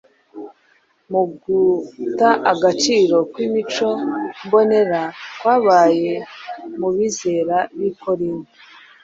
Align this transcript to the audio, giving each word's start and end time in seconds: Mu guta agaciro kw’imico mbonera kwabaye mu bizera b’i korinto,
Mu 1.11 1.21
guta 1.41 2.29
agaciro 2.51 3.17
kw’imico 3.31 3.87
mbonera 4.45 5.01
kwabaye 5.39 6.13
mu 6.79 6.87
bizera 6.95 7.57
b’i 7.77 7.91
korinto, 8.01 8.51